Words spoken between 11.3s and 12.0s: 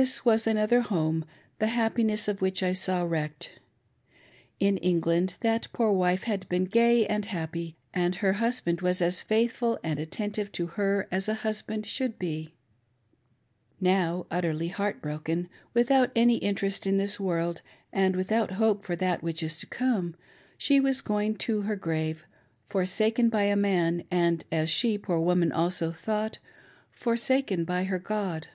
MORMON "bishop's" FOUR WIVES. a husband